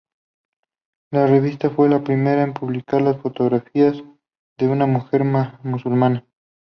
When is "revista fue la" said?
1.27-2.03